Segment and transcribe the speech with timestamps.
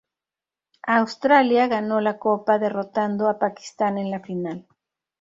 [0.87, 4.65] Australia ganó la Copa, derrotando a Pakistán en la final.